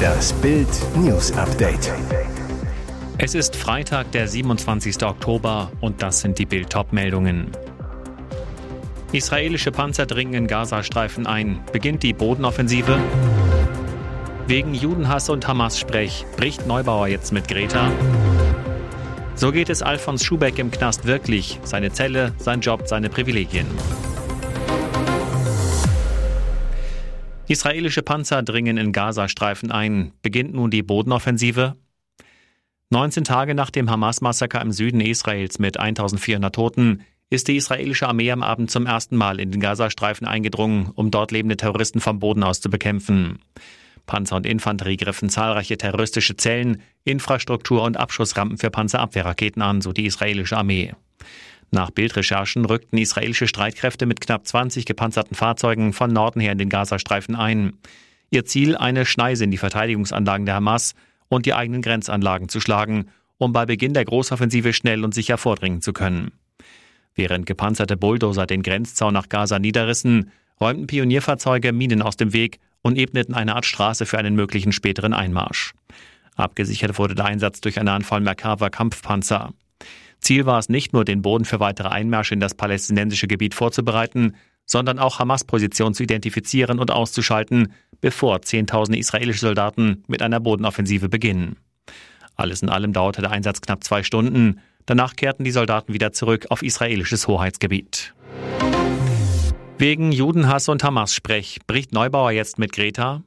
Das 0.00 0.32
Bild 0.34 0.68
News 0.96 1.32
Update. 1.32 1.92
Es 3.18 3.34
ist 3.34 3.54
Freitag, 3.56 4.12
der 4.12 4.28
27. 4.28 5.02
Oktober 5.04 5.70
und 5.80 6.02
das 6.02 6.20
sind 6.20 6.38
die 6.38 6.46
Bild 6.46 6.74
meldungen 6.92 7.50
Israelische 9.12 9.72
Panzer 9.72 10.06
dringen 10.06 10.34
in 10.34 10.46
Gazastreifen 10.46 11.26
ein. 11.26 11.60
Beginnt 11.72 12.02
die 12.02 12.12
Bodenoffensive? 12.12 12.98
Wegen 14.46 14.74
Judenhass 14.74 15.28
und 15.28 15.48
Hamas-Sprech 15.48 16.26
bricht 16.36 16.66
Neubauer 16.66 17.08
jetzt 17.08 17.32
mit 17.32 17.48
Greta. 17.48 17.90
So 19.34 19.52
geht 19.52 19.68
es 19.68 19.82
Alfons 19.82 20.24
Schubeck 20.24 20.58
im 20.58 20.70
Knast 20.70 21.06
wirklich. 21.06 21.58
Seine 21.64 21.92
Zelle, 21.92 22.34
sein 22.38 22.60
Job, 22.60 22.82
seine 22.86 23.08
Privilegien. 23.08 23.66
Israelische 27.50 28.02
Panzer 28.02 28.44
dringen 28.44 28.76
in 28.76 28.92
Gazastreifen 28.92 29.72
ein. 29.72 30.12
Beginnt 30.22 30.54
nun 30.54 30.70
die 30.70 30.84
Bodenoffensive? 30.84 31.74
19 32.90 33.24
Tage 33.24 33.56
nach 33.56 33.70
dem 33.70 33.90
Hamas-Massaker 33.90 34.62
im 34.62 34.70
Süden 34.70 35.00
Israels 35.00 35.58
mit 35.58 35.76
1400 35.76 36.54
Toten 36.54 37.02
ist 37.28 37.48
die 37.48 37.56
israelische 37.56 38.06
Armee 38.06 38.30
am 38.30 38.44
Abend 38.44 38.70
zum 38.70 38.86
ersten 38.86 39.16
Mal 39.16 39.40
in 39.40 39.50
den 39.50 39.60
Gazastreifen 39.60 40.28
eingedrungen, 40.28 40.92
um 40.94 41.10
dort 41.10 41.32
lebende 41.32 41.56
Terroristen 41.56 41.98
vom 41.98 42.20
Boden 42.20 42.44
aus 42.44 42.60
zu 42.60 42.70
bekämpfen. 42.70 43.40
Panzer 44.06 44.36
und 44.36 44.46
Infanterie 44.46 44.96
griffen 44.96 45.28
zahlreiche 45.28 45.76
terroristische 45.76 46.36
Zellen, 46.36 46.80
Infrastruktur 47.02 47.82
und 47.82 47.96
Abschussrampen 47.96 48.58
für 48.58 48.70
Panzerabwehrraketen 48.70 49.60
an, 49.60 49.80
so 49.80 49.92
die 49.92 50.06
israelische 50.06 50.56
Armee. 50.56 50.92
Nach 51.70 51.90
Bildrecherchen 51.90 52.64
rückten 52.64 52.98
israelische 52.98 53.46
Streitkräfte 53.46 54.06
mit 54.06 54.20
knapp 54.20 54.46
20 54.46 54.86
gepanzerten 54.86 55.36
Fahrzeugen 55.36 55.92
von 55.92 56.12
Norden 56.12 56.40
her 56.40 56.52
in 56.52 56.58
den 56.58 56.68
Gazastreifen 56.68 57.36
ein. 57.36 57.74
Ihr 58.30 58.44
Ziel 58.44 58.76
eine 58.76 59.06
Schneise 59.06 59.44
in 59.44 59.50
die 59.50 59.58
Verteidigungsanlagen 59.58 60.46
der 60.46 60.56
Hamas 60.56 60.94
und 61.28 61.46
die 61.46 61.54
eigenen 61.54 61.82
Grenzanlagen 61.82 62.48
zu 62.48 62.60
schlagen, 62.60 63.06
um 63.38 63.52
bei 63.52 63.66
Beginn 63.66 63.94
der 63.94 64.04
Großoffensive 64.04 64.72
schnell 64.72 65.04
und 65.04 65.14
sicher 65.14 65.38
vordringen 65.38 65.80
zu 65.80 65.92
können. 65.92 66.32
Während 67.14 67.46
gepanzerte 67.46 67.96
Bulldozer 67.96 68.46
den 68.46 68.62
Grenzzaun 68.62 69.14
nach 69.14 69.28
Gaza 69.28 69.58
niederrissen, 69.58 70.32
räumten 70.60 70.86
Pionierfahrzeuge 70.86 71.72
Minen 71.72 72.02
aus 72.02 72.16
dem 72.16 72.32
Weg 72.32 72.58
und 72.82 72.98
ebneten 72.98 73.34
eine 73.34 73.54
Art 73.54 73.66
Straße 73.66 74.06
für 74.06 74.18
einen 74.18 74.34
möglichen 74.34 74.72
späteren 74.72 75.12
Einmarsch. 75.12 75.72
Abgesichert 76.36 76.98
wurde 76.98 77.14
der 77.14 77.26
Einsatz 77.26 77.60
durch 77.60 77.78
eine 77.78 77.92
Anfall 77.92 78.20
Merkava 78.20 78.70
Kampfpanzer. 78.70 79.52
Ziel 80.20 80.46
war 80.46 80.58
es 80.58 80.68
nicht 80.68 80.92
nur, 80.92 81.04
den 81.04 81.22
Boden 81.22 81.44
für 81.44 81.60
weitere 81.60 81.88
Einmärsche 81.88 82.34
in 82.34 82.40
das 82.40 82.54
palästinensische 82.54 83.26
Gebiet 83.26 83.54
vorzubereiten, 83.54 84.34
sondern 84.66 84.98
auch 84.98 85.18
Hamas-Positionen 85.18 85.94
zu 85.94 86.02
identifizieren 86.02 86.78
und 86.78 86.90
auszuschalten, 86.90 87.72
bevor 88.00 88.42
Zehntausende 88.42 88.98
israelische 88.98 89.40
Soldaten 89.40 90.04
mit 90.06 90.22
einer 90.22 90.40
Bodenoffensive 90.40 91.08
beginnen. 91.08 91.56
Alles 92.36 92.62
in 92.62 92.68
allem 92.68 92.92
dauerte 92.92 93.20
der 93.20 93.32
Einsatz 93.32 93.60
knapp 93.60 93.82
zwei 93.84 94.02
Stunden. 94.02 94.60
Danach 94.86 95.16
kehrten 95.16 95.44
die 95.44 95.50
Soldaten 95.50 95.92
wieder 95.92 96.12
zurück 96.12 96.46
auf 96.50 96.62
israelisches 96.62 97.26
Hoheitsgebiet. 97.26 98.14
Wegen 99.76 100.12
Judenhass 100.12 100.68
und 100.68 100.84
Hamas-Sprech 100.84 101.60
bricht 101.66 101.92
Neubauer 101.92 102.30
jetzt 102.30 102.58
mit 102.58 102.72
Greta. 102.72 103.22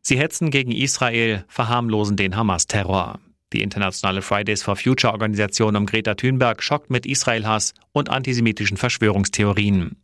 Sie 0.00 0.18
hetzen 0.18 0.50
gegen 0.50 0.72
Israel, 0.72 1.44
verharmlosen 1.48 2.16
den 2.16 2.36
Hamas-Terror. 2.36 3.20
Die 3.52 3.62
internationale 3.62 4.20
Fridays 4.20 4.62
for 4.62 4.76
Future 4.76 5.12
Organisation 5.12 5.74
um 5.76 5.86
Greta 5.86 6.14
Thunberg 6.14 6.62
schockt 6.62 6.90
mit 6.90 7.06
Israel-Hass 7.06 7.74
und 7.92 8.10
antisemitischen 8.10 8.76
Verschwörungstheorien. 8.76 9.96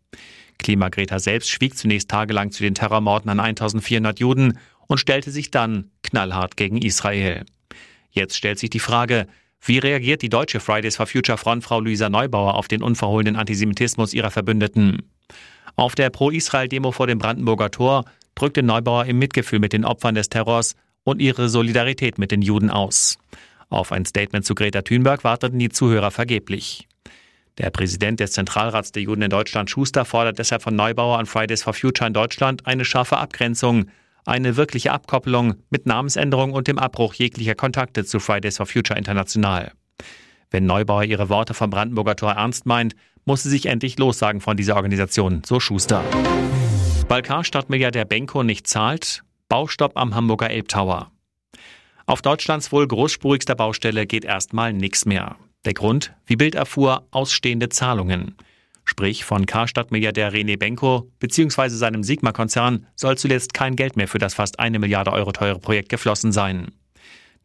Klimagreta 0.59 1.19
selbst 1.19 1.51
schwieg 1.51 1.77
zunächst 1.77 2.11
tagelang 2.11 2.51
zu 2.51 2.63
den 2.63 2.75
Terrormorden 2.75 3.31
an 3.31 3.41
1400 3.41 4.19
Juden 4.19 4.59
und 4.87 4.99
stellte 4.99 5.31
sich 5.31 5.51
dann 5.51 5.91
knallhart 6.03 6.57
gegen 6.57 6.79
Israel. 6.79 7.45
Jetzt 8.11 8.37
stellt 8.37 8.59
sich 8.59 8.71
die 8.71 8.79
Frage, 8.79 9.27
wie 9.61 9.79
reagiert 9.79 10.23
die 10.23 10.29
deutsche 10.29 10.61
Fridays 10.61 10.97
for 10.97 11.07
Future 11.07 11.39
Frontfrau 11.39 11.81
Luisa 11.81 12.09
Neubauer 12.09 12.55
auf 12.55 12.69
den 12.69 12.83
unverhohlenen 12.83 13.37
Antisemitismus 13.37 14.15
ihrer 14.15 14.31
Verbündeten? 14.31 15.11
Auf 15.77 15.95
der 15.95 16.11
Pro-Israel-Demo 16.11 16.93
vor 16.93 17.07
dem 17.07 17.19
Brandenburger 17.19 17.71
Tor 17.71 18.05
drückte 18.35 18.63
Neubauer 18.63 19.07
im 19.07 19.19
Mitgefühl 19.19 19.59
mit 19.59 19.73
den 19.73 19.85
Opfern 19.85 20.15
des 20.15 20.29
Terrors 20.29 20.77
und 21.05 21.21
ihre 21.21 21.49
Solidarität 21.49 22.19
mit 22.19 22.31
den 22.31 22.43
Juden 22.43 22.71
aus. 22.71 23.19
Auf 23.69 23.93
ein 23.93 24.05
Statement 24.05 24.45
zu 24.45 24.55
Greta 24.55 24.83
Thunberg 24.83 25.25
warteten 25.25 25.59
die 25.59 25.69
Zuhörer 25.69 26.11
vergeblich. 26.11 26.89
Der 27.59 27.71
Präsident 27.71 28.19
des 28.19 28.33
Zentralrats 28.33 28.91
der 28.91 29.03
Juden 29.03 29.23
in 29.23 29.31
Deutschland, 29.31 29.71
Schuster, 29.71 30.05
fordert 30.05 30.39
deshalb 30.39 30.63
von 30.63 30.75
Neubauer 30.75 31.19
an 31.19 31.27
Fridays 31.27 31.63
for 31.63 31.73
Future 31.73 32.09
in 32.09 32.15
Deutschland 32.15 32.67
eine 32.67 32.85
scharfe 32.85 33.19
Abgrenzung, 33.19 33.87
eine 34.27 34.57
wirkliche 34.57 34.93
Abkoppelung 34.93 35.55
mit 35.71 35.87
Namensänderung 35.87 36.53
und 36.53 36.67
dem 36.67 36.79
Abbruch 36.79 37.15
jeglicher 37.15 37.55
Kontakte 37.55 38.05
zu 38.05 38.19
Fridays 38.19 38.57
for 38.57 38.67
Future 38.67 38.99
International. 38.99 39.73
Wenn 40.51 40.67
Neubauer 40.67 41.03
ihre 41.03 41.29
Worte 41.29 41.53
vom 41.53 41.71
Brandenburger 41.71 42.17
Tor 42.17 42.33
ernst 42.33 42.65
meint, 42.65 42.95
muss 43.25 43.43
sie 43.43 43.51
sich 43.51 43.67
endlich 43.67 43.99
lossagen 43.99 44.41
von 44.41 44.57
dieser 44.57 44.77
Organisation, 44.77 45.43
so 45.45 45.59
Schuster. 45.59 46.05
Balkanstadtmilliardär 47.09 48.05
Benko 48.05 48.45
nicht 48.45 48.67
zahlt, 48.67 49.24
Baustopp 49.49 49.97
am 49.97 50.15
Hamburger 50.15 50.51
Elbtower. 50.51 51.11
Auf 52.07 52.23
Deutschlands 52.23 52.73
wohl 52.73 52.87
großspurigster 52.87 53.55
Baustelle 53.55 54.07
geht 54.07 54.25
erstmal 54.25 54.73
nichts 54.73 55.05
mehr. 55.05 55.37
Der 55.65 55.75
Grund, 55.75 56.15
wie 56.27 56.37
Bild 56.37 56.55
erfuhr, 56.55 57.07
ausstehende 57.11 57.69
Zahlungen. 57.69 58.37
Sprich, 58.85 59.25
von 59.25 59.47
Karstadt-Milliardär 59.47 60.33
René 60.33 60.59
Benko 60.59 61.11
bzw. 61.19 61.69
seinem 61.69 62.03
Sigma-Konzern 62.03 62.87
soll 62.97 63.17
zuletzt 63.17 63.55
kein 63.55 63.77
Geld 63.77 63.97
mehr 63.97 64.09
für 64.09 64.19
das 64.19 64.35
fast 64.35 64.59
eine 64.59 64.79
Milliarde 64.79 65.13
Euro 65.13 65.33
teure 65.33 65.59
Projekt 65.59 65.89
geflossen 65.89 66.33
sein. 66.33 66.69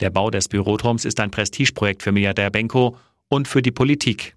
Der 0.01 0.09
Bau 0.09 0.29
des 0.29 0.47
Büroturms 0.47 1.05
ist 1.05 1.19
ein 1.19 1.31
Prestigeprojekt 1.31 2.03
für 2.03 2.11
Milliardär 2.11 2.49
Benko 2.49 2.97
und 3.29 3.47
für 3.47 3.61
die 3.61 3.71
Politik. 3.71 4.35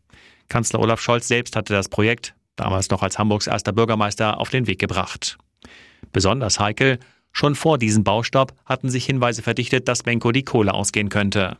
Kanzler 0.48 0.80
Olaf 0.80 1.00
Scholz 1.00 1.26
selbst 1.26 1.56
hatte 1.56 1.72
das 1.72 1.88
Projekt, 1.88 2.34
damals 2.56 2.90
noch 2.90 3.02
als 3.02 3.18
Hamburgs 3.18 3.46
erster 3.46 3.72
Bürgermeister, 3.72 4.38
auf 4.38 4.50
den 4.50 4.66
Weg 4.66 4.78
gebracht. 4.78 5.38
Besonders 6.12 6.60
heikel, 6.60 6.98
schon 7.32 7.54
vor 7.54 7.78
diesem 7.78 8.04
Baustopp 8.04 8.54
hatten 8.64 8.90
sich 8.90 9.04
Hinweise 9.06 9.42
verdichtet, 9.42 9.88
dass 9.88 10.02
Benko 10.02 10.32
die 10.32 10.44
Kohle 10.44 10.74
ausgehen 10.74 11.08
könnte. 11.08 11.56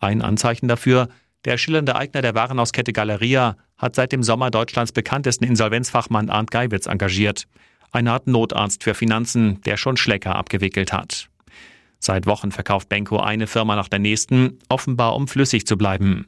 Ein 0.00 0.22
Anzeichen 0.22 0.68
dafür, 0.68 1.08
der 1.44 1.58
schillernde 1.58 1.96
Eigner 1.96 2.22
der 2.22 2.34
Warenhauskette 2.34 2.92
Galeria 2.92 3.56
hat 3.76 3.96
seit 3.96 4.12
dem 4.12 4.22
Sommer 4.22 4.50
Deutschlands 4.50 4.92
bekanntesten 4.92 5.44
Insolvenzfachmann 5.44 6.30
Arndt 6.30 6.50
Geiwitz 6.50 6.86
engagiert. 6.86 7.46
Eine 7.90 8.12
Art 8.12 8.26
Notarzt 8.26 8.84
für 8.84 8.94
Finanzen, 8.94 9.60
der 9.62 9.76
schon 9.76 9.96
Schlecker 9.96 10.36
abgewickelt 10.36 10.92
hat. 10.92 11.28
Seit 11.98 12.26
Wochen 12.26 12.52
verkauft 12.52 12.88
Benko 12.88 13.18
eine 13.18 13.46
Firma 13.46 13.76
nach 13.76 13.88
der 13.88 13.98
nächsten, 13.98 14.58
offenbar 14.68 15.14
um 15.14 15.28
flüssig 15.28 15.66
zu 15.66 15.76
bleiben. 15.76 16.26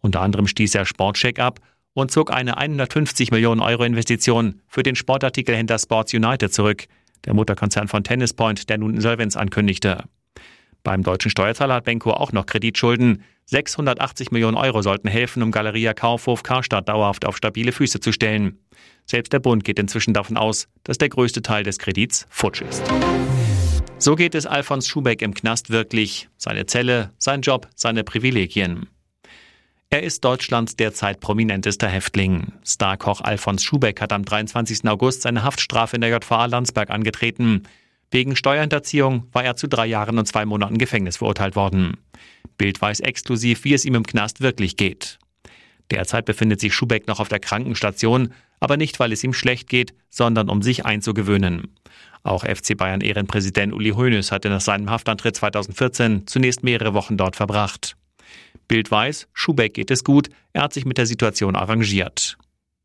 Unter 0.00 0.20
anderem 0.20 0.46
stieß 0.46 0.74
er 0.74 0.84
Sportcheck 0.84 1.38
ab 1.38 1.60
und 1.94 2.10
zog 2.10 2.30
eine 2.30 2.58
150 2.58 3.30
Millionen 3.30 3.60
Euro 3.62 3.84
Investition 3.84 4.60
für 4.68 4.82
den 4.82 4.96
Sportartikelhändler 4.96 5.78
Sports 5.78 6.12
United 6.12 6.52
zurück, 6.52 6.86
der 7.24 7.34
Mutterkonzern 7.34 7.88
von 7.88 8.04
Tennis 8.04 8.34
Point, 8.34 8.68
der 8.68 8.78
nun 8.78 8.94
Insolvenz 8.94 9.36
ankündigte. 9.36 10.04
Beim 10.82 11.02
deutschen 11.02 11.30
Steuerzahler 11.30 11.74
hat 11.74 11.84
Benko 11.84 12.12
auch 12.12 12.30
noch 12.30 12.46
Kreditschulden. 12.46 13.24
680 13.46 14.30
Millionen 14.30 14.56
Euro 14.56 14.82
sollten 14.82 15.08
helfen, 15.08 15.42
um 15.42 15.50
Galeria 15.50 15.94
Kaufhof 15.94 16.42
Karstadt 16.42 16.88
dauerhaft 16.88 17.24
auf 17.24 17.36
stabile 17.36 17.72
Füße 17.72 17.98
zu 17.98 18.12
stellen. 18.12 18.58
Selbst 19.04 19.32
der 19.32 19.40
Bund 19.40 19.64
geht 19.64 19.78
inzwischen 19.78 20.14
davon 20.14 20.36
aus, 20.36 20.68
dass 20.84 20.98
der 20.98 21.08
größte 21.08 21.42
Teil 21.42 21.64
des 21.64 21.78
Kredits 21.78 22.26
futsch 22.28 22.62
ist. 22.62 22.84
So 23.98 24.14
geht 24.14 24.34
es 24.34 24.46
Alfons 24.46 24.86
Schubeck 24.88 25.22
im 25.22 25.34
Knast 25.34 25.70
wirklich. 25.70 26.28
Seine 26.36 26.66
Zelle, 26.66 27.10
sein 27.18 27.40
Job, 27.40 27.68
seine 27.74 28.04
Privilegien. 28.04 28.88
Er 29.96 30.02
ist 30.02 30.26
Deutschlands 30.26 30.76
derzeit 30.76 31.20
prominentester 31.20 31.88
Häftling. 31.88 32.52
Starkoch 32.62 33.22
Alfons 33.22 33.64
Schubeck 33.64 34.02
hat 34.02 34.12
am 34.12 34.26
23. 34.26 34.86
August 34.86 35.22
seine 35.22 35.42
Haftstrafe 35.42 35.96
in 35.96 36.02
der 36.02 36.10
JVA 36.10 36.44
Landsberg 36.44 36.90
angetreten. 36.90 37.62
Wegen 38.10 38.36
Steuerhinterziehung 38.36 39.26
war 39.32 39.42
er 39.42 39.56
zu 39.56 39.68
drei 39.68 39.86
Jahren 39.86 40.18
und 40.18 40.26
zwei 40.26 40.44
Monaten 40.44 40.76
Gefängnis 40.76 41.16
verurteilt 41.16 41.56
worden. 41.56 41.96
Bild 42.58 42.78
weiß 42.78 43.00
exklusiv, 43.00 43.64
wie 43.64 43.72
es 43.72 43.86
ihm 43.86 43.94
im 43.94 44.04
Knast 44.04 44.42
wirklich 44.42 44.76
geht. 44.76 45.18
Derzeit 45.90 46.26
befindet 46.26 46.60
sich 46.60 46.74
Schubeck 46.74 47.06
noch 47.06 47.18
auf 47.18 47.28
der 47.28 47.40
Krankenstation, 47.40 48.34
aber 48.60 48.76
nicht, 48.76 49.00
weil 49.00 49.12
es 49.12 49.24
ihm 49.24 49.32
schlecht 49.32 49.70
geht, 49.70 49.94
sondern 50.10 50.50
um 50.50 50.60
sich 50.60 50.84
einzugewöhnen. 50.84 51.74
Auch 52.22 52.44
FC 52.44 52.76
Bayern 52.76 53.00
Ehrenpräsident 53.00 53.72
Uli 53.72 53.92
Hoeneß 53.92 54.30
hatte 54.30 54.50
nach 54.50 54.60
seinem 54.60 54.90
Haftantritt 54.90 55.36
2014 55.36 56.26
zunächst 56.26 56.62
mehrere 56.62 56.92
Wochen 56.92 57.16
dort 57.16 57.34
verbracht. 57.34 57.95
Bild 58.68 58.90
weiß, 58.90 59.28
Schubeck 59.32 59.74
geht 59.74 59.90
es 59.90 60.04
gut, 60.04 60.28
er 60.52 60.62
hat 60.62 60.72
sich 60.72 60.84
mit 60.84 60.98
der 60.98 61.06
Situation 61.06 61.56
arrangiert. 61.56 62.36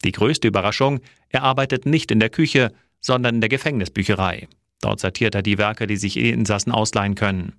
Die 0.03 0.11
größte 0.11 0.47
Überraschung, 0.47 0.99
er 1.29 1.43
arbeitet 1.43 1.85
nicht 1.85 2.11
in 2.11 2.19
der 2.19 2.29
Küche, 2.29 2.71
sondern 2.99 3.35
in 3.35 3.41
der 3.41 3.49
Gefängnisbücherei. 3.49 4.47
Dort 4.81 4.99
sortiert 4.99 5.35
er 5.35 5.41
die 5.41 5.57
Werke, 5.57 5.87
die 5.87 5.97
sich 5.97 6.17
Insassen 6.17 6.71
ausleihen 6.71 7.15
können. 7.15 7.53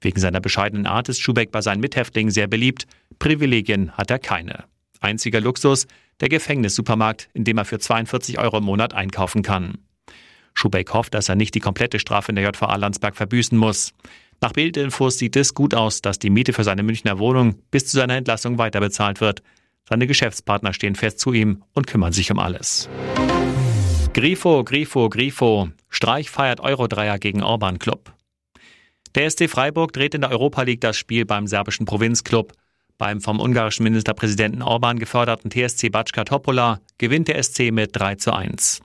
Wegen 0.00 0.20
seiner 0.20 0.40
bescheidenen 0.40 0.86
Art 0.86 1.08
ist 1.08 1.20
Schubeck 1.20 1.50
bei 1.50 1.60
seinen 1.60 1.80
Mithäftlingen 1.80 2.30
sehr 2.30 2.46
beliebt. 2.46 2.86
Privilegien 3.18 3.92
hat 3.92 4.10
er 4.10 4.18
keine. 4.18 4.64
Einziger 5.00 5.40
Luxus, 5.40 5.86
der 6.20 6.28
Gefängnissupermarkt, 6.28 7.28
in 7.34 7.44
dem 7.44 7.58
er 7.58 7.64
für 7.64 7.78
42 7.78 8.38
Euro 8.38 8.58
im 8.58 8.64
Monat 8.64 8.94
einkaufen 8.94 9.42
kann. 9.42 9.78
Schubeck 10.54 10.92
hofft, 10.94 11.14
dass 11.14 11.28
er 11.28 11.34
nicht 11.34 11.54
die 11.54 11.60
komplette 11.60 11.98
Strafe 11.98 12.32
in 12.32 12.36
der 12.36 12.44
JVA 12.44 12.76
Landsberg 12.76 13.14
verbüßen 13.14 13.58
muss. 13.58 13.92
Nach 14.40 14.52
Bildinfos 14.52 15.18
sieht 15.18 15.36
es 15.36 15.54
gut 15.54 15.74
aus, 15.74 16.02
dass 16.02 16.18
die 16.18 16.30
Miete 16.30 16.52
für 16.52 16.64
seine 16.64 16.82
Münchner 16.82 17.18
Wohnung 17.18 17.56
bis 17.70 17.86
zu 17.86 17.96
seiner 17.96 18.16
Entlassung 18.16 18.58
weiter 18.58 18.80
bezahlt 18.80 19.20
wird. 19.20 19.42
Seine 19.88 20.06
Geschäftspartner 20.06 20.72
stehen 20.72 20.94
fest 20.94 21.20
zu 21.20 21.32
ihm 21.32 21.62
und 21.72 21.86
kümmern 21.86 22.12
sich 22.12 22.30
um 22.30 22.38
alles. 22.38 22.88
Grifo, 24.12 24.64
Grifo, 24.64 25.08
Grifo. 25.08 25.68
Streich 25.88 26.30
feiert 26.30 26.60
Euro-Dreier 26.60 27.18
gegen 27.18 27.42
Orban 27.42 27.78
Club. 27.78 28.12
Der 29.14 29.30
SC 29.30 29.48
Freiburg 29.48 29.92
dreht 29.92 30.14
in 30.14 30.20
der 30.20 30.30
Europa 30.30 30.62
League 30.62 30.80
das 30.82 30.96
Spiel 30.96 31.24
beim 31.24 31.46
serbischen 31.46 31.86
Provinzclub. 31.86 32.52
Beim 32.98 33.20
vom 33.20 33.40
ungarischen 33.40 33.84
Ministerpräsidenten 33.84 34.62
Orban 34.62 34.98
geförderten 34.98 35.50
TSC 35.50 35.90
Batschka 35.90 36.24
Topola 36.24 36.80
gewinnt 36.98 37.28
der 37.28 37.42
SC 37.42 37.70
mit 37.70 37.90
3 37.92 38.16
zu 38.16 38.34
1. 38.34 38.82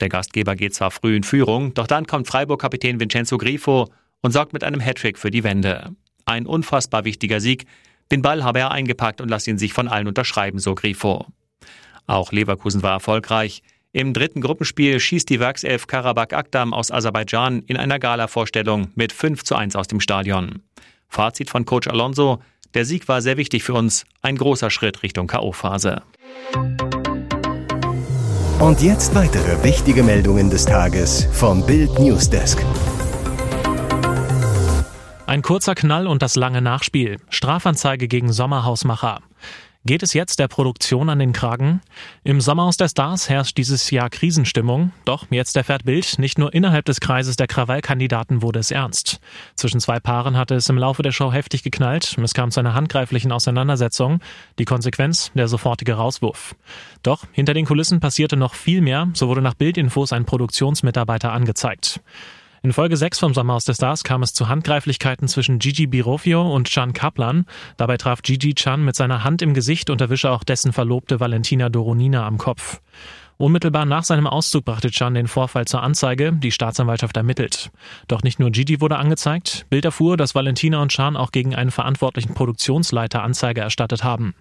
Der 0.00 0.08
Gastgeber 0.08 0.56
geht 0.56 0.74
zwar 0.74 0.90
früh 0.90 1.16
in 1.16 1.22
Führung, 1.22 1.74
doch 1.74 1.86
dann 1.86 2.06
kommt 2.06 2.26
Freiburg-Kapitän 2.26 2.98
Vincenzo 2.98 3.38
Grifo 3.38 3.88
und 4.22 4.32
sorgt 4.32 4.52
mit 4.52 4.64
einem 4.64 4.80
Hattrick 4.80 5.18
für 5.18 5.30
die 5.30 5.44
Wende. 5.44 5.90
Ein 6.24 6.46
unfassbar 6.46 7.04
wichtiger 7.04 7.40
Sieg. 7.40 7.66
Den 8.10 8.22
Ball 8.22 8.44
habe 8.44 8.60
er 8.60 8.70
eingepackt 8.70 9.20
und 9.20 9.28
lasse 9.28 9.50
ihn 9.50 9.58
sich 9.58 9.72
von 9.72 9.88
allen 9.88 10.06
unterschreiben, 10.06 10.58
so 10.58 10.74
Grifo. 10.74 11.26
Auch 12.06 12.32
Leverkusen 12.32 12.82
war 12.82 12.92
erfolgreich. 12.92 13.62
Im 13.92 14.14
dritten 14.14 14.40
Gruppenspiel 14.40 14.98
schießt 15.00 15.28
die 15.28 15.40
Werkself 15.40 15.86
Karabakh 15.86 16.34
Akdam 16.34 16.72
aus 16.72 16.90
Aserbaidschan 16.90 17.60
in 17.66 17.76
einer 17.76 17.98
Gala-Vorstellung 17.98 18.88
mit 18.94 19.12
5 19.12 19.44
zu 19.44 19.54
1 19.54 19.76
aus 19.76 19.86
dem 19.86 20.00
Stadion. 20.00 20.62
Fazit 21.08 21.50
von 21.50 21.66
Coach 21.66 21.88
Alonso, 21.88 22.40
der 22.74 22.86
Sieg 22.86 23.06
war 23.08 23.20
sehr 23.20 23.36
wichtig 23.36 23.64
für 23.64 23.74
uns, 23.74 24.06
ein 24.22 24.36
großer 24.36 24.70
Schritt 24.70 25.02
Richtung 25.02 25.26
K.O.-Phase. 25.26 26.00
Und 28.60 28.80
jetzt 28.80 29.14
weitere 29.14 29.62
wichtige 29.62 30.02
Meldungen 30.02 30.48
des 30.48 30.64
Tages 30.64 31.28
vom 31.32 31.66
Bild 31.66 31.98
Newsdesk. 31.98 32.64
Ein 35.32 35.40
kurzer 35.40 35.74
Knall 35.74 36.06
und 36.08 36.20
das 36.20 36.36
lange 36.36 36.60
Nachspiel. 36.60 37.16
Strafanzeige 37.30 38.06
gegen 38.06 38.34
Sommerhausmacher. 38.34 39.20
Geht 39.86 40.02
es 40.02 40.12
jetzt 40.12 40.38
der 40.38 40.46
Produktion 40.46 41.08
an 41.08 41.20
den 41.20 41.32
Kragen? 41.32 41.80
Im 42.22 42.42
Sommerhaus 42.42 42.76
der 42.76 42.90
Stars 42.90 43.30
herrscht 43.30 43.56
dieses 43.56 43.90
Jahr 43.90 44.10
Krisenstimmung. 44.10 44.92
Doch 45.06 45.24
jetzt 45.30 45.56
erfährt 45.56 45.86
Bild, 45.86 46.18
nicht 46.18 46.38
nur 46.38 46.52
innerhalb 46.52 46.84
des 46.84 47.00
Kreises 47.00 47.36
der 47.36 47.46
Krawallkandidaten 47.46 48.42
wurde 48.42 48.58
es 48.58 48.70
ernst. 48.70 49.20
Zwischen 49.54 49.80
zwei 49.80 50.00
Paaren 50.00 50.36
hatte 50.36 50.54
es 50.54 50.68
im 50.68 50.76
Laufe 50.76 51.00
der 51.00 51.12
Show 51.12 51.32
heftig 51.32 51.62
geknallt. 51.62 52.14
Es 52.22 52.34
kam 52.34 52.50
zu 52.50 52.60
einer 52.60 52.74
handgreiflichen 52.74 53.32
Auseinandersetzung. 53.32 54.20
Die 54.58 54.66
Konsequenz 54.66 55.32
der 55.32 55.48
sofortige 55.48 55.94
Rauswurf. 55.94 56.54
Doch 57.02 57.24
hinter 57.32 57.54
den 57.54 57.64
Kulissen 57.64 58.00
passierte 58.00 58.36
noch 58.36 58.52
viel 58.52 58.82
mehr. 58.82 59.08
So 59.14 59.28
wurde 59.28 59.40
nach 59.40 59.54
Bildinfos 59.54 60.12
ein 60.12 60.26
Produktionsmitarbeiter 60.26 61.32
angezeigt. 61.32 62.02
In 62.64 62.72
Folge 62.72 62.96
6 62.96 63.18
vom 63.18 63.34
Sommerhaus 63.34 63.64
der 63.64 63.74
Stars 63.74 64.04
kam 64.04 64.22
es 64.22 64.34
zu 64.34 64.48
Handgreiflichkeiten 64.48 65.26
zwischen 65.26 65.58
Gigi 65.58 65.88
Birofio 65.88 66.48
und 66.54 66.68
Chan 66.68 66.92
Kaplan. 66.92 67.44
Dabei 67.76 67.96
traf 67.96 68.22
Gigi 68.22 68.54
Chan 68.54 68.84
mit 68.84 68.94
seiner 68.94 69.24
Hand 69.24 69.42
im 69.42 69.52
Gesicht 69.52 69.90
und 69.90 70.00
erwische 70.00 70.30
auch 70.30 70.44
dessen 70.44 70.72
Verlobte 70.72 71.18
Valentina 71.18 71.70
Doronina 71.70 72.24
am 72.24 72.38
Kopf. 72.38 72.80
Unmittelbar 73.42 73.86
nach 73.86 74.04
seinem 74.04 74.28
Auszug 74.28 74.64
brachte 74.64 74.92
Chan 74.92 75.14
den 75.14 75.26
Vorfall 75.26 75.64
zur 75.64 75.82
Anzeige, 75.82 76.32
die 76.32 76.52
Staatsanwaltschaft 76.52 77.16
ermittelt. 77.16 77.72
Doch 78.06 78.22
nicht 78.22 78.38
nur 78.38 78.52
Gigi 78.52 78.80
wurde 78.80 78.98
angezeigt, 78.98 79.66
Bild 79.68 79.84
erfuhr, 79.84 80.16
dass 80.16 80.36
Valentina 80.36 80.80
und 80.80 80.92
Chan 80.92 81.16
auch 81.16 81.32
gegen 81.32 81.52
einen 81.52 81.72
verantwortlichen 81.72 82.34
Produktionsleiter 82.34 83.20
Anzeige 83.20 83.60
erstattet 83.60 84.04
haben. 84.04 84.36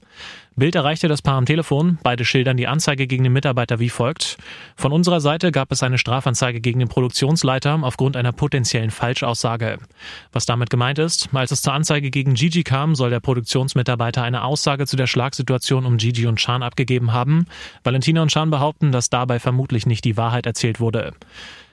Bild 0.57 0.75
erreichte 0.75 1.07
das 1.07 1.21
Paar 1.21 1.37
am 1.37 1.45
Telefon. 1.45 1.97
Beide 2.03 2.25
schildern 2.25 2.57
die 2.57 2.67
Anzeige 2.67 3.07
gegen 3.07 3.23
den 3.23 3.31
Mitarbeiter 3.31 3.79
wie 3.79 3.89
folgt. 3.89 4.37
Von 4.75 4.91
unserer 4.91 5.21
Seite 5.21 5.49
gab 5.51 5.71
es 5.71 5.81
eine 5.81 5.97
Strafanzeige 5.97 6.59
gegen 6.59 6.79
den 6.79 6.89
Produktionsleiter 6.89 7.79
aufgrund 7.81 8.17
einer 8.17 8.33
potenziellen 8.33 8.91
Falschaussage. 8.91 9.77
Was 10.33 10.45
damit 10.45 10.69
gemeint 10.69 10.99
ist, 10.99 11.29
als 11.33 11.51
es 11.51 11.61
zur 11.61 11.73
Anzeige 11.73 12.11
gegen 12.11 12.33
Gigi 12.33 12.63
kam, 12.63 12.95
soll 12.95 13.09
der 13.09 13.21
Produktionsmitarbeiter 13.21 14.23
eine 14.23 14.43
Aussage 14.43 14.85
zu 14.87 14.97
der 14.97 15.07
Schlagsituation 15.07 15.85
um 15.85 15.95
Gigi 15.95 16.27
und 16.27 16.35
Chan 16.35 16.63
abgegeben 16.63 17.13
haben. 17.13 17.45
Valentina 17.85 18.21
und 18.21 18.29
Chan 18.29 18.51
behaupten, 18.51 18.90
dass 18.91 19.09
dabei 19.09 19.39
vermutlich 19.39 19.85
nicht 19.85 20.05
die 20.05 20.17
Wahrheit 20.17 20.45
erzählt 20.45 20.79
wurde. 20.79 21.13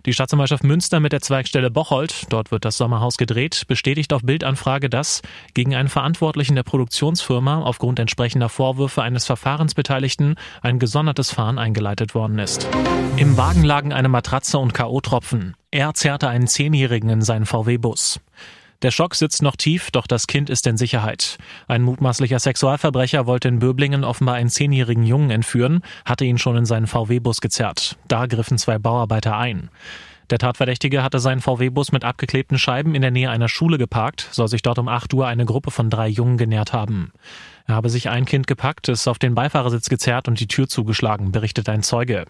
Die 0.07 0.13
Staatsanwaltschaft 0.13 0.65
Münster 0.65 1.01
mit 1.01 1.13
der 1.13 1.21
Zweigstelle 1.21 1.71
Bocholt, 1.71 2.27
dort 2.31 2.51
wird 2.51 2.65
das 2.65 2.77
Sommerhaus 2.77 3.19
gedreht, 3.19 3.65
bestätigt 3.67 4.13
auf 4.13 4.23
Bildanfrage, 4.23 4.89
dass 4.89 5.23
gegen 5.55 5.75
einen 5.75 5.89
Verantwortlichen 5.89 6.55
der 6.55 6.63
Produktionsfirma 6.63 7.63
aufgrund 7.63 7.99
entsprechender 7.99 8.49
Vorwürfe 8.49 9.03
eines 9.03 9.27
Verfahrensbeteiligten 9.27 10.37
ein 10.63 10.79
gesondertes 10.79 11.33
Fahren 11.33 11.59
eingeleitet 11.59 12.15
worden 12.15 12.39
ist. 12.39 12.69
Im 13.17 13.37
Wagen 13.37 13.65
lagen 13.65 13.93
eine 13.93 14.09
Matratze 14.09 14.59
und 14.59 14.73
K.O.-Tropfen. 14.73 15.55
Er 15.71 15.93
zerrte 15.95 16.29
einen 16.29 16.47
Zehnjährigen 16.47 17.11
in 17.11 17.23
seinen 17.23 17.45
VW-Bus. 17.45 18.21
Der 18.83 18.93
Schock 18.93 19.17
sitzt 19.17 19.43
noch 19.43 19.57
tief, 19.57 19.91
doch 19.91 20.07
das 20.07 20.29
Kind 20.29 20.49
ist 20.49 20.65
in 20.69 20.77
Sicherheit. 20.77 21.39
Ein 21.67 21.83
mutmaßlicher 21.83 22.39
Sexualverbrecher 22.39 23.27
wollte 23.27 23.49
in 23.49 23.59
Böblingen 23.59 24.05
offenbar 24.05 24.37
einen 24.37 24.51
zehnjährigen 24.51 25.03
Jungen 25.03 25.31
entführen, 25.31 25.83
hatte 26.05 26.25
ihn 26.25 26.39
schon 26.39 26.57
in 26.57 26.65
seinen 26.65 26.87
VW-Bus 26.87 27.41
gezerrt. 27.41 27.97
Da 28.07 28.27
griffen 28.27 28.57
zwei 28.57 28.79
Bauarbeiter 28.79 29.37
ein. 29.37 29.69
Der 30.31 30.39
Tatverdächtige 30.39 31.03
hatte 31.03 31.19
seinen 31.19 31.41
VW-Bus 31.41 31.91
mit 31.91 32.05
abgeklebten 32.05 32.57
Scheiben 32.57 32.95
in 32.95 33.03
der 33.03 33.11
Nähe 33.11 33.31
einer 33.31 33.49
Schule 33.49 33.79
geparkt, 33.79 34.29
soll 34.31 34.47
sich 34.47 34.63
dort 34.63 34.79
um 34.79 34.87
8 34.87 35.13
Uhr 35.13 35.27
eine 35.27 35.45
Gruppe 35.45 35.73
von 35.73 35.91
drei 35.91 36.07
Jungen 36.07 36.37
genährt 36.37 36.73
haben. 36.73 37.11
Er 37.69 37.75
habe 37.75 37.91
sich 37.91 38.09
ein 38.09 38.25
Kind 38.25 38.47
gepackt, 38.47 38.89
es 38.89 39.07
auf 39.07 39.19
den 39.19 39.35
Beifahrersitz 39.35 39.91
gezerrt 39.91 40.27
und 40.27 40.41
die 40.41 40.47
Tür 40.49 40.69
zugeschlagen, 40.69 41.33
berichtet 41.33 41.69
ein 41.69 41.83
Zeuge. 41.83 42.25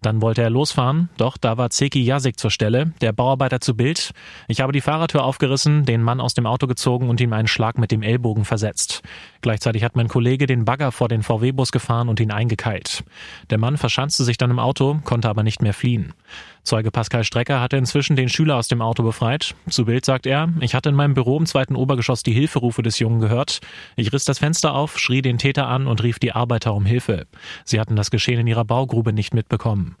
Dann 0.00 0.22
wollte 0.22 0.40
er 0.40 0.48
losfahren, 0.48 1.10
doch 1.18 1.36
da 1.36 1.58
war 1.58 1.68
Zeki 1.68 2.02
Jasik 2.02 2.38
zur 2.38 2.50
Stelle, 2.50 2.92
der 3.02 3.12
Bauarbeiter 3.12 3.60
zu 3.60 3.76
Bild. 3.76 4.12
Ich 4.46 4.62
habe 4.62 4.72
die 4.72 4.80
Fahrertür 4.80 5.24
aufgerissen, 5.24 5.84
den 5.84 6.02
Mann 6.02 6.20
aus 6.20 6.32
dem 6.32 6.46
Auto 6.46 6.66
gezogen 6.66 7.10
und 7.10 7.20
ihm 7.20 7.34
einen 7.34 7.48
Schlag 7.48 7.76
mit 7.76 7.90
dem 7.90 8.02
Ellbogen 8.02 8.46
versetzt. 8.46 9.02
Gleichzeitig 9.42 9.84
hat 9.84 9.94
mein 9.94 10.08
Kollege 10.08 10.46
den 10.46 10.64
Bagger 10.64 10.90
vor 10.90 11.08
den 11.08 11.22
VW-Bus 11.22 11.70
gefahren 11.70 12.08
und 12.08 12.18
ihn 12.18 12.30
eingekeilt. 12.30 13.04
Der 13.50 13.58
Mann 13.58 13.76
verschanzte 13.76 14.24
sich 14.24 14.38
dann 14.38 14.50
im 14.50 14.58
Auto, 14.58 15.00
konnte 15.04 15.28
aber 15.28 15.42
nicht 15.42 15.60
mehr 15.60 15.74
fliehen. 15.74 16.14
Zeuge 16.62 16.90
Pascal 16.90 17.24
Strecker 17.24 17.60
hatte 17.60 17.78
inzwischen 17.78 18.14
den 18.14 18.28
Schüler 18.28 18.56
aus 18.56 18.68
dem 18.68 18.82
Auto 18.82 19.02
befreit. 19.02 19.54
Zu 19.70 19.86
Bild 19.86 20.04
sagt 20.04 20.26
er, 20.26 20.50
ich 20.60 20.74
hatte 20.74 20.90
in 20.90 20.94
meinem 20.94 21.14
Büro 21.14 21.38
im 21.38 21.46
zweiten 21.46 21.74
Obergeschoss 21.74 22.22
die 22.22 22.34
Hilferufe 22.34 22.82
des 22.82 22.98
Jungen 22.98 23.20
gehört. 23.20 23.60
Ich 23.96 24.12
riss 24.12 24.24
das 24.24 24.38
Fenster 24.38 24.74
auf, 24.78 24.98
schrie 24.98 25.22
den 25.22 25.38
Täter 25.38 25.68
an 25.68 25.86
und 25.86 26.02
rief 26.02 26.18
die 26.18 26.32
Arbeiter 26.32 26.74
um 26.74 26.86
Hilfe. 26.86 27.26
Sie 27.64 27.80
hatten 27.80 27.96
das 27.96 28.10
Geschehen 28.10 28.40
in 28.40 28.46
ihrer 28.46 28.64
Baugrube 28.64 29.12
nicht 29.12 29.34
mitbekommen. 29.34 29.96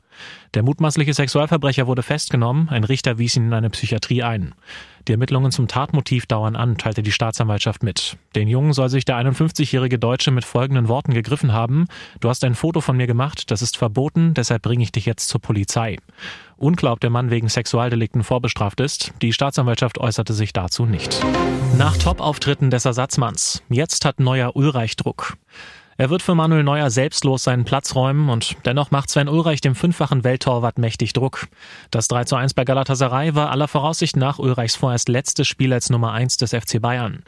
Der 0.54 0.62
mutmaßliche 0.62 1.14
Sexualverbrecher 1.14 1.86
wurde 1.86 2.02
festgenommen, 2.02 2.68
ein 2.68 2.84
Richter 2.84 3.18
wies 3.18 3.36
ihn 3.36 3.46
in 3.46 3.52
eine 3.52 3.70
Psychiatrie 3.70 4.22
ein. 4.22 4.54
Die 5.06 5.12
Ermittlungen 5.12 5.52
zum 5.52 5.68
Tatmotiv 5.68 6.26
dauern 6.26 6.56
an, 6.56 6.76
teilte 6.76 7.02
die 7.02 7.12
Staatsanwaltschaft 7.12 7.82
mit. 7.82 8.16
Den 8.34 8.48
Jungen 8.48 8.72
soll 8.72 8.88
sich 8.88 9.04
der 9.04 9.16
51-jährige 9.16 9.98
Deutsche 9.98 10.30
mit 10.30 10.44
folgenden 10.44 10.88
Worten 10.88 11.14
gegriffen 11.14 11.52
haben. 11.52 11.86
Du 12.20 12.28
hast 12.28 12.44
ein 12.44 12.54
Foto 12.54 12.80
von 12.80 12.96
mir 12.96 13.06
gemacht, 13.06 13.50
das 13.50 13.62
ist 13.62 13.76
verboten, 13.76 14.34
deshalb 14.34 14.62
bringe 14.62 14.82
ich 14.82 14.92
dich 14.92 15.06
jetzt 15.06 15.28
zur 15.28 15.40
Polizei. 15.40 15.96
Unklar, 16.58 16.92
ob 16.92 17.00
der 17.00 17.10
Mann 17.10 17.30
wegen 17.30 17.48
Sexualdelikten 17.48 18.24
vorbestraft 18.24 18.80
ist. 18.80 19.12
Die 19.22 19.32
Staatsanwaltschaft 19.32 19.98
äußerte 19.98 20.32
sich 20.32 20.52
dazu 20.52 20.86
nicht. 20.86 21.24
Nach 21.76 21.96
Top-Auftritten 21.96 22.70
des 22.70 22.84
Ersatzmanns. 22.84 23.62
Jetzt 23.68 24.04
hat 24.04 24.20
Neuer 24.20 24.56
Ulreich 24.56 24.96
Druck. 24.96 25.36
Er 26.00 26.10
wird 26.10 26.22
für 26.22 26.36
Manuel 26.36 26.62
Neuer 26.62 26.90
selbstlos 26.90 27.42
seinen 27.42 27.64
Platz 27.64 27.96
räumen 27.96 28.28
und 28.28 28.54
dennoch 28.64 28.92
macht 28.92 29.10
Sven 29.10 29.28
Ulreich 29.28 29.60
dem 29.60 29.74
fünffachen 29.74 30.22
Welttorwart 30.22 30.78
mächtig 30.78 31.12
Druck. 31.12 31.48
Das 31.90 32.06
3 32.06 32.22
zu 32.22 32.36
1 32.36 32.54
bei 32.54 32.64
Galatasaray 32.64 33.34
war 33.34 33.50
aller 33.50 33.66
Voraussicht 33.66 34.16
nach 34.16 34.38
Ulreichs 34.38 34.76
vorerst 34.76 35.08
letztes 35.08 35.48
Spiel 35.48 35.72
als 35.72 35.90
Nummer 35.90 36.12
1 36.12 36.36
des 36.36 36.52
FC 36.52 36.80
Bayern. 36.80 37.24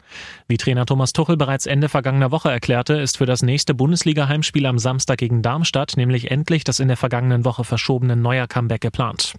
Wie 0.47 0.55
Trainer 0.55 0.85
Thomas 0.85 1.11
Tuchel 1.11 1.35
bereits 1.35 1.65
Ende 1.65 1.89
vergangener 1.89 2.31
Woche 2.31 2.49
erklärte, 2.49 2.93
ist 2.93 3.17
für 3.17 3.25
das 3.25 3.43
nächste 3.43 3.73
Bundesliga-Heimspiel 3.73 4.65
am 4.65 4.79
Samstag 4.79 5.17
gegen 5.17 5.41
Darmstadt 5.41 5.97
nämlich 5.97 6.31
endlich 6.31 6.63
das 6.63 6.79
in 6.79 6.87
der 6.87 6.95
vergangenen 6.95 7.43
Woche 7.43 7.65
verschobene 7.65 8.15
Neuer 8.15 8.47
Comeback 8.47 8.79
geplant. 8.79 9.33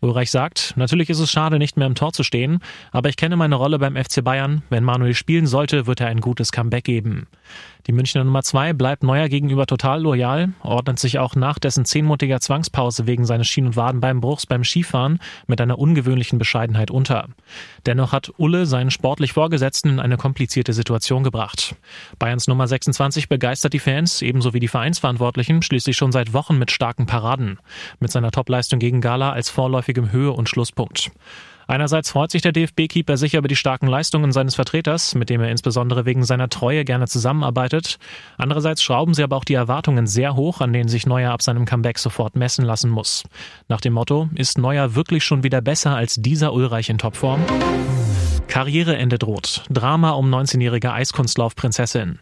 Ulreich 0.00 0.30
sagt, 0.30 0.74
natürlich 0.76 1.08
ist 1.08 1.20
es 1.20 1.30
schade, 1.30 1.58
nicht 1.58 1.78
mehr 1.78 1.86
im 1.86 1.94
Tor 1.94 2.12
zu 2.12 2.22
stehen, 2.22 2.58
aber 2.92 3.08
ich 3.08 3.16
kenne 3.16 3.36
meine 3.36 3.54
Rolle 3.54 3.78
beim 3.78 3.96
FC 3.96 4.22
Bayern. 4.22 4.62
Wenn 4.68 4.84
Manuel 4.84 5.14
spielen 5.14 5.46
sollte, 5.46 5.86
wird 5.86 6.00
er 6.00 6.08
ein 6.08 6.20
gutes 6.20 6.52
Comeback 6.52 6.84
geben. 6.84 7.26
Die 7.86 7.92
Münchner 7.92 8.24
Nummer 8.24 8.42
2 8.42 8.72
bleibt 8.72 9.04
Neuer 9.04 9.28
gegenüber 9.28 9.64
total 9.64 10.02
loyal, 10.02 10.48
ordnet 10.60 10.98
sich 10.98 11.20
auch 11.20 11.36
nach 11.36 11.60
dessen 11.60 11.84
zehnmonatiger 11.84 12.40
Zwangspause 12.40 13.06
wegen 13.06 13.24
seines 13.24 13.46
Schien- 13.46 13.66
und 13.66 13.76
Wadenbeinbruchs 13.76 14.46
beim 14.46 14.64
Skifahren 14.64 15.20
mit 15.46 15.60
einer 15.60 15.78
ungewöhnlichen 15.78 16.40
Bescheidenheit 16.40 16.90
unter. 16.90 17.28
Dennoch 17.86 18.10
hat 18.10 18.32
Ulle 18.38 18.66
seinen 18.66 18.90
sportlich 18.90 19.34
Vorgesetzten 19.34 19.90
in 19.90 20.00
eine 20.00 20.16
komplizierte 20.16 20.72
Situation 20.72 21.22
gebracht. 21.22 21.76
Bayerns 22.18 22.48
Nummer 22.48 22.66
26 22.66 23.28
begeistert 23.28 23.72
die 23.72 23.78
Fans, 23.78 24.20
ebenso 24.20 24.52
wie 24.52 24.60
die 24.60 24.66
Vereinsverantwortlichen, 24.66 25.62
schließlich 25.62 25.96
schon 25.96 26.10
seit 26.10 26.32
Wochen 26.32 26.58
mit 26.58 26.72
starken 26.72 27.06
Paraden. 27.06 27.60
Mit 28.00 28.10
seiner 28.10 28.32
Topleistung 28.32 28.80
gegen 28.80 29.00
Gala 29.00 29.30
als 29.30 29.48
vorläufigem 29.48 30.10
Höhe- 30.10 30.32
und 30.32 30.48
Schlusspunkt. 30.48 31.12
Einerseits 31.66 32.10
freut 32.10 32.30
sich 32.30 32.42
der 32.42 32.52
DFB-Keeper 32.52 33.16
sicher 33.16 33.38
über 33.38 33.48
die 33.48 33.56
starken 33.56 33.88
Leistungen 33.88 34.30
seines 34.30 34.54
Vertreters, 34.54 35.14
mit 35.14 35.30
dem 35.30 35.40
er 35.40 35.50
insbesondere 35.50 36.04
wegen 36.04 36.24
seiner 36.24 36.48
Treue 36.48 36.84
gerne 36.84 37.08
zusammenarbeitet. 37.08 37.98
Andererseits 38.38 38.82
schrauben 38.82 39.14
sie 39.14 39.22
aber 39.22 39.36
auch 39.36 39.44
die 39.44 39.54
Erwartungen 39.54 40.06
sehr 40.06 40.36
hoch, 40.36 40.60
an 40.60 40.72
denen 40.72 40.88
sich 40.88 41.06
Neuer 41.06 41.32
ab 41.32 41.42
seinem 41.42 41.64
Comeback 41.64 41.98
sofort 41.98 42.36
messen 42.36 42.64
lassen 42.64 42.90
muss. 42.90 43.24
Nach 43.68 43.80
dem 43.80 43.94
Motto, 43.94 44.28
ist 44.34 44.58
Neuer 44.58 44.94
wirklich 44.94 45.24
schon 45.24 45.42
wieder 45.42 45.60
besser 45.60 45.96
als 45.96 46.14
dieser 46.14 46.52
Ulreich 46.52 46.88
in 46.88 46.98
Topform? 46.98 47.40
Karriereende 48.46 49.18
droht. 49.18 49.64
Drama 49.68 50.12
um 50.12 50.32
19-jährige 50.32 50.92
Eiskunstlaufprinzessin. 50.92 52.20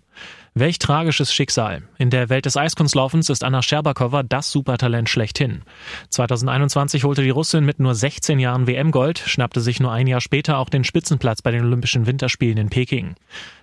Welch 0.57 0.79
tragisches 0.79 1.35
Schicksal. 1.35 1.83
In 1.99 2.11
der 2.11 2.29
Welt 2.29 2.47
des 2.47 2.57
Eiskunstlaufens 2.57 3.29
ist 3.29 3.43
Anna 3.43 3.61
Scherbakowa 3.61 4.23
das 4.23 4.53
Supertalent 4.53 5.11
schlechthin. 5.11 5.63
2021 6.11 7.03
holte 7.03 7.25
die 7.25 7.31
Russin 7.31 7.65
mit 7.65 7.81
nur 7.81 7.97
16 7.97 8.39
Jahren 8.39 8.69
WM-Gold, 8.69 9.19
schnappte 9.19 9.61
sich 9.61 9.81
nur 9.81 9.91
ein 9.91 10.07
Jahr 10.07 10.21
später 10.21 10.59
auch 10.59 10.69
den 10.69 10.85
Spitzenplatz 10.85 11.43
bei 11.43 11.51
den 11.51 11.65
Olympischen 11.65 12.07
Winterspielen 12.07 12.57
in 12.57 12.69
Peking. 12.71 13.17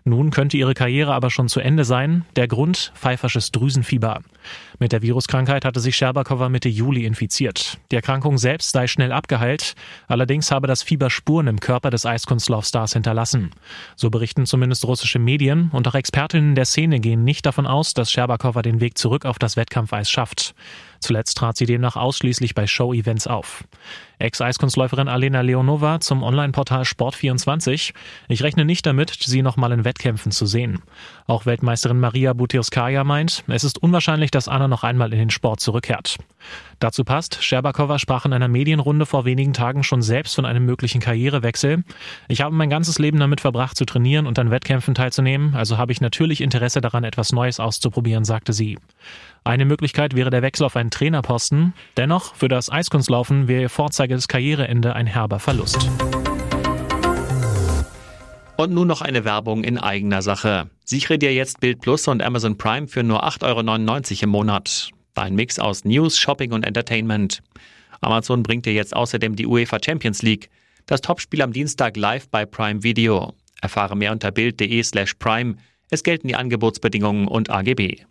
Nun 0.04 0.32
könnte 0.32 0.58
ihre 0.58 0.74
Karriere 0.74 1.14
aber 1.14 1.30
schon 1.30 1.48
zu 1.48 1.62
Ende 1.62 1.86
sein. 1.86 2.26
Der 2.36 2.50
Grund? 2.50 2.92
Pfeifersches 2.94 3.52
Drüsenfieber. 3.52 4.20
Mit 4.80 4.92
der 4.92 5.02
Viruskrankheit 5.02 5.66
hatte 5.66 5.80
sich 5.80 5.96
Scherbakowa 5.96 6.50
Mitte 6.50 6.70
Juli 6.70 7.06
infiziert. 7.06 7.78
Die 7.92 7.96
Erkrankung 7.96 8.38
selbst 8.38 8.72
sei 8.72 8.88
schnell 8.88 9.12
abgeheilt. 9.12 9.76
Allerdings 10.08 10.52
habe 10.52 10.68
das 10.68 10.84
Fieber 10.84 11.10
Spuren 11.10 11.48
im 11.48 11.60
Körper 11.60 11.90
des 11.90 12.06
Eiskunstlaufstars 12.06 12.94
hinterlassen. 12.94 13.52
So 13.96 14.10
berichten 14.10 14.46
zumindest 14.46 14.86
russische 14.86 15.20
Medien 15.20 15.70
und 15.72 15.88
auch 15.88 15.96
Expertinnen 15.96 16.56
der 16.56 16.66
Szene 16.66 17.00
gehen 17.00 17.24
nicht 17.24 17.46
davon 17.46 17.68
aus, 17.68 17.94
dass 17.94 18.12
Scherbakowa 18.12 18.62
den 18.62 18.80
Weg 18.82 18.98
zurück 18.98 19.26
auf 19.26 19.40
das 19.40 19.58
Wettkampfeis 19.58 20.10
schafft. 20.10 20.56
Zuletzt 21.02 21.38
trat 21.38 21.58
sie 21.58 21.66
demnach 21.66 21.96
ausschließlich 21.96 22.56
bei 22.56 22.68
Show-Events 22.68 23.28
auf. 23.28 23.64
Ex-Eiskunstläuferin 24.20 25.08
Alena 25.08 25.42
Leonova 25.42 26.00
zum 26.00 26.22
Online-Portal 26.22 26.84
Sport24. 26.84 27.94
Ich 28.28 28.44
rechne 28.44 28.66
nicht 28.66 28.86
damit, 28.86 29.18
sie 29.20 29.42
nochmal 29.42 29.72
in 29.72 29.84
Wettkämpfen 29.84 30.32
zu 30.32 30.46
sehen. 30.46 30.84
Auch 31.26 31.48
Weltmeisterin 31.48 32.00
Maria 32.00 32.34
Butyrskaya 32.34 33.04
meint, 33.04 33.44
es 33.48 33.64
ist 33.64 33.82
unwahrscheinlich, 33.82 34.30
dass 34.30 34.48
Anna 34.48 34.68
noch 34.68 34.84
einmal 34.84 35.12
in 35.12 35.20
den 35.20 35.30
Sport 35.32 35.60
zurückkehrt. 35.60 36.18
Dazu 36.82 37.04
passt, 37.04 37.44
Scherbakowa 37.44 38.00
sprach 38.00 38.26
in 38.26 38.34
einer 38.34 38.48
Medienrunde 38.48 39.06
vor 39.06 39.24
wenigen 39.24 39.54
Tagen 39.54 39.84
schon 39.84 40.02
selbst 40.02 40.34
von 40.34 40.46
einem 40.46 40.66
möglichen 40.66 41.00
Karrierewechsel. 41.00 41.84
Ich 42.28 42.42
habe 42.42 42.56
mein 42.56 42.72
ganzes 42.72 42.98
Leben 42.98 43.20
damit 43.20 43.40
verbracht, 43.40 43.78
zu 43.78 43.86
trainieren 43.86 44.26
und 44.26 44.40
an 44.40 44.50
Wettkämpfen 44.50 44.96
teilzunehmen, 44.96 45.54
also 45.54 45.78
habe 45.78 45.92
ich 45.92 46.02
natürlich 46.02 46.42
Interesse 46.42 46.82
daran, 46.82 47.04
etwas 47.04 47.34
Neues 47.34 47.60
auszuprobieren, 47.60 48.26
sagte 48.26 48.52
sie. 48.52 48.80
Eine 49.44 49.66
Möglichkeit 49.66 50.16
wäre 50.16 50.32
der 50.32 50.42
Wechsel 50.42 50.64
auf 50.64 50.76
einen 50.76 50.90
Trainerposten. 50.90 51.76
Dennoch, 51.98 52.34
für 52.34 52.48
das 52.48 52.72
Eiskunstlaufen 52.72 53.48
wäre 53.48 53.62
ihr 53.62 53.70
vorzeitiges 53.70 54.28
Karriereende 54.28 54.96
ein 54.96 55.06
herber 55.06 55.38
Verlust. 55.38 55.88
Und 58.58 58.74
nun 58.74 58.88
noch 58.88 59.02
eine 59.02 59.24
Werbung 59.24 59.64
in 59.64 59.78
eigener 59.78 60.24
Sache. 60.24 60.72
Sichere 60.84 61.20
dir 61.20 61.32
jetzt 61.32 61.60
Bild 61.60 61.80
Plus 61.80 62.08
und 62.08 62.24
Amazon 62.24 62.58
Prime 62.58 62.88
für 62.88 63.04
nur 63.04 63.24
8,99 63.24 63.44
Euro 63.44 64.24
im 64.24 64.30
Monat. 64.30 64.92
Dein 65.14 65.36
Mix 65.36 65.60
aus 65.60 65.86
News, 65.86 66.18
Shopping 66.18 66.54
und 66.54 66.66
Entertainment. 66.66 67.42
Amazon 68.02 68.44
bringt 68.44 68.66
dir 68.66 68.74
jetzt 68.74 68.96
außerdem 68.96 69.36
die 69.36 69.46
UEFA 69.46 69.78
Champions 69.84 70.22
League, 70.22 70.50
das 70.86 71.02
Topspiel 71.02 71.42
am 71.42 71.54
Dienstag 71.54 71.98
live 71.98 72.30
bei 72.30 72.46
Prime 72.46 72.84
Video. 72.84 73.34
Erfahre 73.62 73.96
mehr 73.96 74.12
unter 74.12 74.32
bild.de 74.32 74.82
slash 74.84 75.14
prime. 75.16 75.56
Es 75.90 76.04
gelten 76.04 76.28
die 76.28 76.36
Angebotsbedingungen 76.36 77.28
und 77.28 77.50
AGB. 77.50 78.06